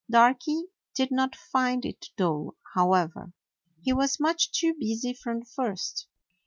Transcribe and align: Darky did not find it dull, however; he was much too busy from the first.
Darky 0.09 0.63
did 0.95 1.11
not 1.11 1.35
find 1.35 1.85
it 1.85 2.07
dull, 2.17 2.55
however; 2.73 3.33
he 3.83 3.93
was 3.93 4.19
much 4.19 4.51
too 4.51 4.73
busy 4.79 5.13
from 5.13 5.41
the 5.41 5.45
first. 5.45 6.07